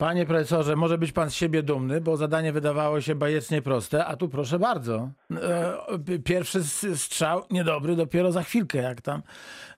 Panie 0.00 0.26
profesorze, 0.26 0.76
może 0.76 0.98
być 0.98 1.12
pan 1.12 1.30
z 1.30 1.34
siebie 1.34 1.62
dumny, 1.62 2.00
bo 2.00 2.16
zadanie 2.16 2.52
wydawało 2.52 3.00
się 3.00 3.14
bajecznie 3.14 3.62
proste, 3.62 4.04
a 4.06 4.16
tu 4.16 4.28
proszę 4.28 4.58
bardzo. 4.58 4.94
E, 4.96 6.18
Pierwszy 6.24 6.58
strzał 6.96 7.42
niedobry 7.50 7.96
dopiero 7.96 8.32
za 8.32 8.42
chwilkę, 8.42 8.78
jak 8.78 9.00
tam 9.00 9.22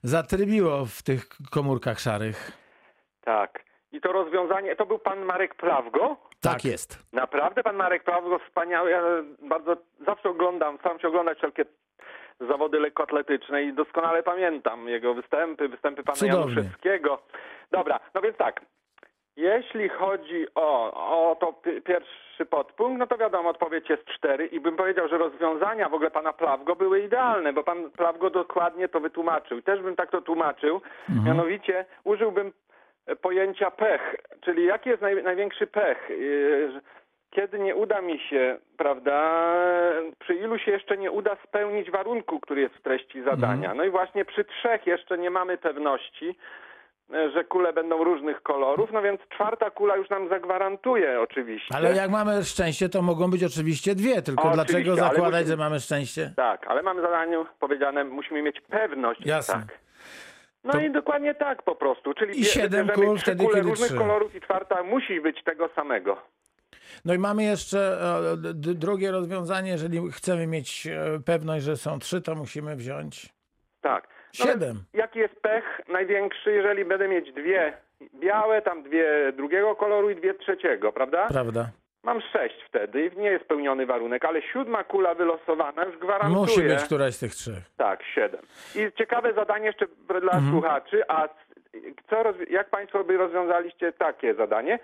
zatrybiło 0.03 0.85
w 0.85 1.01
tych 1.03 1.29
komórkach 1.51 1.99
szarych. 1.99 2.51
Tak. 3.21 3.63
I 3.91 4.01
to 4.01 4.11
rozwiązanie, 4.11 4.75
to 4.75 4.85
był 4.85 4.99
pan 4.99 5.25
Marek 5.25 5.55
Plawgo? 5.55 6.17
Tak 6.41 6.65
jest. 6.65 7.03
Naprawdę 7.13 7.63
pan 7.63 7.75
Marek 7.75 8.03
Plawgo 8.03 8.39
wspaniały. 8.39 8.91
Ja 8.91 9.01
bardzo 9.49 9.77
zawsze 10.05 10.29
oglądam, 10.29 10.77
staram 10.79 10.99
się 10.99 11.07
oglądać 11.07 11.37
wszelkie 11.37 11.65
zawody 12.39 12.79
lekkoatletyczne 12.79 13.63
i 13.63 13.73
doskonale 13.73 14.23
pamiętam 14.23 14.87
jego 14.89 15.13
występy, 15.13 15.69
występy 15.69 16.03
pana 16.03 16.15
Cudownie. 16.15 16.55
Januszewskiego. 16.55 17.19
Dobra, 17.71 17.99
no 18.15 18.21
więc 18.21 18.37
tak. 18.37 18.61
Jeśli 19.43 19.89
chodzi 19.89 20.45
o, 20.55 20.93
o 21.31 21.35
to 21.35 21.53
pi- 21.53 21.81
pierwszy 21.81 22.45
podpunkt, 22.45 22.99
no 22.99 23.07
to 23.07 23.17
wiadomo, 23.17 23.49
odpowiedź 23.49 23.89
jest 23.89 24.05
cztery 24.05 24.45
i 24.45 24.59
bym 24.59 24.75
powiedział, 24.75 25.07
że 25.07 25.17
rozwiązania 25.17 25.89
w 25.89 25.93
ogóle 25.93 26.11
pana 26.11 26.33
Plawgo 26.33 26.75
były 26.75 26.99
idealne, 27.01 27.53
bo 27.53 27.63
pan 27.63 27.91
Plawgo 27.91 28.29
dokładnie 28.29 28.87
to 28.87 28.99
wytłumaczył. 28.99 29.57
I 29.57 29.63
też 29.63 29.81
bym 29.81 29.95
tak 29.95 30.11
to 30.11 30.21
tłumaczył, 30.21 30.81
mianowicie 31.25 31.85
użyłbym 32.03 32.51
e, 33.07 33.15
pojęcia 33.15 33.71
pech, 33.71 34.15
czyli 34.41 34.65
jaki 34.65 34.89
jest 34.89 35.01
naj, 35.01 35.23
największy 35.23 35.67
pech? 35.67 36.09
Że 36.73 36.81
Kiedy 37.31 37.59
nie 37.59 37.75
uda 37.75 38.01
mi 38.01 38.19
się, 38.19 38.57
prawda, 38.77 39.15
przy 40.19 40.33
ilu 40.35 40.57
się 40.57 40.71
jeszcze 40.71 40.97
nie 40.97 41.11
uda 41.11 41.37
spełnić 41.47 41.91
warunku, 41.91 42.39
który 42.39 42.61
jest 42.61 42.75
w 42.75 42.81
treści 42.81 43.23
zadania. 43.23 43.73
No 43.73 43.83
i 43.83 43.89
właśnie 43.89 44.25
przy 44.25 44.43
trzech 44.43 44.87
jeszcze 44.87 45.17
nie 45.17 45.29
mamy 45.29 45.57
pewności, 45.57 46.35
że 47.33 47.43
kule 47.43 47.73
będą 47.73 48.03
różnych 48.03 48.41
kolorów, 48.43 48.89
no 48.93 49.01
więc 49.01 49.21
czwarta 49.35 49.71
kula 49.71 49.95
już 49.95 50.09
nam 50.09 50.29
zagwarantuje 50.29 51.21
oczywiście. 51.21 51.75
Ale 51.75 51.95
jak 51.95 52.09
mamy 52.11 52.43
szczęście, 52.43 52.89
to 52.89 53.01
mogą 53.01 53.31
być 53.31 53.43
oczywiście 53.43 53.95
dwie, 53.95 54.21
tylko 54.21 54.43
Oczywiście, 54.43 54.65
dlaczego 54.73 54.95
zakładać, 54.95 55.31
musimy- 55.41 55.47
że 55.47 55.57
mamy 55.57 55.79
szczęście? 55.79 56.33
Tak, 56.35 56.67
ale 56.67 56.81
mamy 56.83 57.01
zadaniu 57.01 57.45
powiedziane, 57.59 58.03
musimy 58.03 58.41
mieć 58.41 58.61
pewność. 58.61 59.25
Jasne. 59.25 59.53
Tak. 59.55 59.79
No 60.63 60.71
To- 60.71 60.79
i 60.79 60.91
dokładnie 60.91 61.35
tak 61.35 61.63
po 61.63 61.75
prostu. 61.75 62.13
Czyli 62.13 62.39
I 62.39 62.45
siedem 62.45 62.87
kul 62.89 63.15
trzy 63.15 63.23
wtedy, 63.23 63.43
kule 63.43 63.55
kiedy 63.57 63.69
różnych 63.69 63.89
trzy. 63.89 63.97
kolorów 63.97 64.35
i 64.35 64.41
czwarta 64.41 64.83
musi 64.83 65.21
być 65.21 65.43
tego 65.43 65.69
samego. 65.75 66.17
No 67.05 67.13
i 67.13 67.17
mamy 67.17 67.43
jeszcze 67.43 67.97
e, 68.33 68.53
drugie 68.75 69.11
rozwiązanie, 69.11 69.71
jeżeli 69.71 70.11
chcemy 70.11 70.47
mieć 70.47 70.87
e, 70.87 71.19
pewność, 71.25 71.65
że 71.65 71.77
są 71.77 71.99
trzy, 71.99 72.21
to 72.21 72.35
musimy 72.35 72.75
wziąć 72.75 73.29
siedem. 74.33 74.83
Jaki 74.93 75.19
jest 75.19 75.41
pech 75.41 75.81
największy, 75.87 76.51
jeżeli 76.51 76.85
będę 76.85 77.07
mieć 77.07 77.31
dwie 77.33 77.73
białe, 78.15 78.61
tam 78.61 78.83
dwie 78.83 79.31
drugiego 79.33 79.75
koloru 79.75 80.09
i 80.09 80.15
dwie 80.15 80.33
trzeciego, 80.33 80.91
prawda? 80.91 81.27
Prawda? 81.27 81.69
Mam 82.03 82.21
sześć 82.21 82.55
wtedy 82.67 83.05
i 83.05 83.17
nie 83.17 83.29
jest 83.29 83.45
spełniony 83.45 83.85
warunek, 83.85 84.25
ale 84.25 84.41
siódma 84.41 84.83
kula 84.83 85.15
wylosowana 85.15 85.85
już 85.85 85.97
gwarantuje. 85.97 86.35
Musi 86.41 86.61
być 86.61 86.83
któraś 86.83 87.13
z 87.13 87.19
tych 87.19 87.31
trzech. 87.35 87.63
Tak, 87.77 88.03
siedem. 88.15 88.41
I 88.75 88.91
ciekawe 88.97 89.33
zadanie 89.33 89.65
jeszcze 89.65 89.85
dla 90.07 90.31
Mhm. 90.33 90.51
słuchaczy, 90.51 91.03
a 91.07 91.27
co, 92.09 92.23
jak 92.49 92.69
Państwo 92.69 93.03
by 93.03 93.17
rozwiązaliście 93.17 93.91
takie 93.93 94.33
zadanie? 94.33 94.79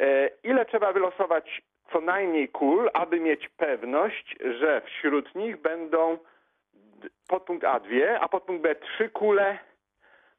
E, 0.00 0.30
ile 0.44 0.64
trzeba 0.64 0.92
wylosować 0.92 1.62
co 1.92 2.00
najmniej 2.00 2.48
kul, 2.48 2.90
aby 2.94 3.20
mieć 3.20 3.48
pewność, 3.48 4.36
że 4.60 4.82
wśród 4.86 5.34
nich 5.34 5.56
będą 5.60 6.18
podpunkt 7.28 7.64
A 7.64 7.80
dwie, 7.80 8.20
a 8.20 8.28
podpunkt 8.28 8.62
B 8.62 8.74
trzy 8.74 9.08
kule 9.08 9.58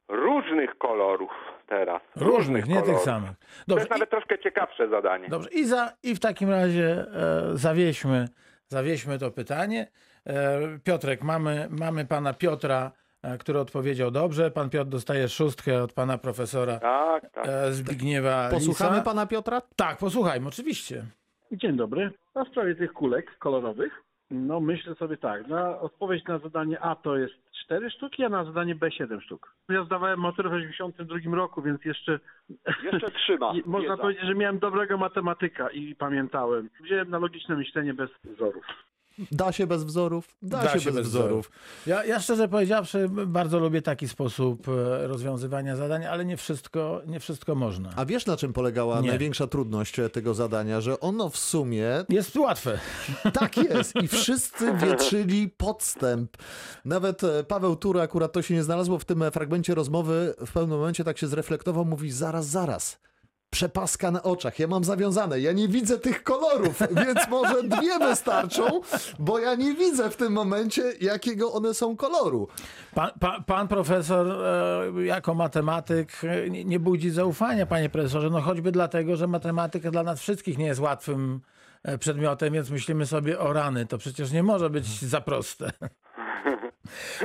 różnych 0.08 0.78
kolorów 0.78 1.30
teraz. 1.66 2.02
Różnych, 2.16 2.66
nie 2.68 2.74
tych 2.74 2.84
kolorów. 2.84 3.04
samych. 3.04 3.30
To 3.30 3.44
Dobrze, 3.66 3.80
jest 3.82 3.90
nawet 3.90 4.10
troszkę 4.10 4.38
ciekawsze 4.38 4.88
zadanie. 4.88 5.26
i, 5.26 5.30
dobrze. 5.30 5.50
I, 5.50 5.64
za, 5.64 5.92
i 6.02 6.14
w 6.14 6.20
takim 6.20 6.50
razie 6.50 6.86
e, 6.90 7.06
zawieźmy, 7.52 8.28
zawieźmy 8.68 9.18
to 9.18 9.30
pytanie. 9.30 9.86
E, 10.26 10.60
Piotrek, 10.84 11.22
mamy, 11.22 11.66
mamy 11.70 12.04
pana 12.06 12.34
Piotra, 12.34 12.90
e, 13.22 13.38
który 13.38 13.58
odpowiedział 13.58 14.10
dobrze. 14.10 14.50
Pan 14.50 14.70
Piotr 14.70 14.90
dostaje 14.90 15.28
szóstkę 15.28 15.82
od 15.82 15.92
pana 15.92 16.18
profesora 16.18 16.78
Tak, 16.78 17.30
tak. 17.30 17.46
e, 17.48 17.72
Zbigniewa 17.72 18.48
Posłuchamy 18.50 18.90
Lisa. 18.90 19.04
pana 19.04 19.26
Piotra? 19.26 19.62
Tak, 19.76 19.98
posłuchajmy, 19.98 20.48
oczywiście. 20.48 21.04
Dzień 21.52 21.76
dobry. 21.76 22.10
Na 22.34 22.44
sprawie 22.44 22.74
tych 22.74 22.92
kulek 22.92 23.38
kolorowych, 23.38 24.02
no 24.34 24.60
myślę 24.60 24.94
sobie 24.94 25.16
tak, 25.16 25.48
na 25.48 25.78
odpowiedź 25.80 26.24
na 26.24 26.38
zadanie 26.38 26.80
A 26.80 26.96
to 26.96 27.16
jest 27.16 27.34
4 27.64 27.90
sztuki, 27.90 28.24
a 28.24 28.28
na 28.28 28.44
zadanie 28.44 28.74
B 28.74 28.90
7 28.92 29.20
sztuk. 29.20 29.54
Ja 29.68 29.84
zdawałem 29.84 30.20
maturę 30.20 30.50
w 30.50 30.52
82 30.52 31.36
roku, 31.36 31.62
więc 31.62 31.84
jeszcze 31.84 32.20
Jeszcze 32.92 33.10
trzyma. 33.10 33.52
można 33.66 33.90
wiedza. 33.90 34.02
powiedzieć, 34.02 34.24
że 34.24 34.34
miałem 34.34 34.58
dobrego 34.58 34.98
matematyka 34.98 35.70
i 35.70 35.94
pamiętałem. 35.94 36.70
Wziąłem 36.80 37.10
na 37.10 37.18
logiczne 37.18 37.56
myślenie 37.56 37.94
bez 37.94 38.10
wzorów. 38.24 38.64
Da 39.32 39.52
się 39.52 39.66
bez 39.66 39.84
wzorów? 39.84 40.36
Da, 40.42 40.78
się, 40.78 40.92
bez, 40.92 41.08
wzorów. 41.08 41.50
Ja, 41.86 42.04
ja 42.04 42.20
szczerze 42.20 42.48
powiedziawszy, 42.48 43.08
bardzo 43.26 43.58
lubię 43.58 43.82
taki 43.82 44.08
sposób 44.08 44.68
e, 44.68 45.06
rozwiązywania 45.06 45.76
zadań, 45.76 46.06
ale 46.06 46.24
nie 46.24 46.36
wszystko, 46.36 47.02
nie 47.06 47.20
wszystko 47.20 47.54
można. 47.54 47.90
A 47.96 48.04
wiesz, 48.04 48.26
na 48.26 48.36
czym 48.36 48.52
polegała 48.52 49.00
Nie. 49.00 49.08
największa 49.08 49.46
trudność 49.46 49.98
e, 49.98 50.10
tego 50.10 50.34
zadania? 50.34 50.80
Że 50.80 51.00
ono 51.00 51.30
w 51.30 51.36
sumie 51.36 52.04
Jest 52.08 52.36
łatwe. 52.36 52.78
tak 53.32 53.56
jest 53.56 53.96
i 54.02 54.08
wszyscy 54.18 54.74
wietrzyli 54.74 55.48
podstęp. 55.48 56.36
Nawet 56.84 57.24
e, 57.24 57.44
Paweł 57.44 57.76
Tury, 57.76 58.00
akurat 58.00 58.32
to 58.32 58.42
się 58.42 58.54
nie 58.54 58.62
znalazło 58.62 58.98
w 58.98 59.04
tym 59.04 59.24
fragmencie 59.32 59.74
rozmowy, 59.74 60.34
w 60.46 60.52
pewnym 60.52 60.78
momencie 60.78 61.04
tak 61.04 61.18
się 61.18 61.26
zreflektował, 61.26 61.84
mówi 61.84 62.10
zaraz, 62.10 62.46
zaraz. 62.46 62.98
Przepaska 63.54 64.10
na 64.10 64.22
oczach, 64.22 64.58
ja 64.58 64.66
mam 64.66 64.84
zawiązane, 64.84 65.40
ja 65.40 65.52
nie 65.52 65.68
widzę 65.68 65.98
tych 65.98 66.22
kolorów, 66.22 66.82
więc 67.06 67.28
może 67.30 67.62
dwie 67.62 67.98
wystarczą, 67.98 68.80
bo 69.18 69.38
ja 69.38 69.54
nie 69.54 69.74
widzę 69.74 70.10
w 70.10 70.16
tym 70.16 70.32
momencie, 70.32 70.82
jakiego 71.00 71.52
one 71.52 71.74
są 71.74 71.96
koloru. 71.96 72.48
Pan, 72.94 73.10
pa, 73.20 73.40
pan 73.46 73.68
profesor 73.68 74.26
e, 74.96 75.04
jako 75.04 75.34
matematyk 75.34 76.12
e, 76.24 76.50
nie, 76.50 76.80
budzi 76.80 77.10
zaufania, 77.10 77.66
panie 77.66 77.88
profesorze, 77.88 78.30
no 78.30 78.40
choćby 78.40 78.72
dlatego, 78.72 79.16
że 79.16 79.26
matematyka 79.26 79.90
dla 79.90 80.02
nas 80.02 80.20
wszystkich 80.20 80.58
nie 80.58 80.66
jest 80.66 80.80
łatwym 80.80 81.40
e, 81.82 81.98
przedmiotem, 81.98 82.52
więc 82.52 82.70
myślimy 82.70 83.06
sobie 83.06 83.38
o 83.38 83.52
rany. 83.52 83.86
To 83.86 83.98
przecież 83.98 84.32
nie 84.32 84.42
może 84.42 84.70
być 84.70 84.86
za 85.00 85.20
proste. 85.20 85.70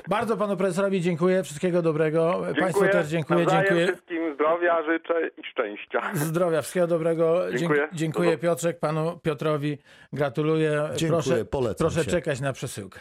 Bardzo 0.08 0.38
panu 0.38 0.58
profesorowi 0.58 1.02
dziękuję, 1.02 1.44
wszystkiego 1.44 1.82
dobrego. 1.82 2.42
Państwu 2.60 2.82
też 2.82 3.08
dziękuję, 3.08 3.40
Nawzajem 3.40 3.66
dziękuję. 3.66 3.98
Zdrowia 4.40 4.84
życzę 4.84 5.28
i 5.38 5.44
szczęścia. 5.52 6.02
Zdrowia, 6.14 6.62
wszystkiego 6.62 6.88
dobrego. 6.88 7.40
Dziękuję, 7.42 7.60
Dziękuję. 7.60 7.88
dziękuję 7.94 8.38
Piotrek, 8.38 8.80
panu 8.80 9.20
Piotrowi 9.24 9.78
gratuluję. 10.14 10.90
Dziękuję, 10.96 11.22
proszę, 11.24 11.46
polecam 11.46 11.76
proszę 11.88 12.04
się. 12.04 12.12
czekać 12.12 12.42
na 12.42 12.54
przesyłkę. 12.54 13.00